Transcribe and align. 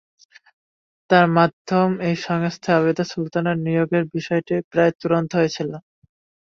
তাঁর 1.09 1.27
মাধ্যমে 1.31 1.95
ওই 2.05 2.15
সংস্থায় 2.25 2.77
আবিদ 2.79 2.99
সুলতানের 3.11 3.57
নিয়োগের 3.65 4.03
বিষয়টিও 4.15 4.67
প্রায় 4.71 4.91
চূড়ান্ত 4.99 5.31
হয়েছিল। 5.39 5.71